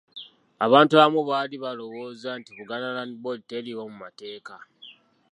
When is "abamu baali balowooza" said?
0.95-2.29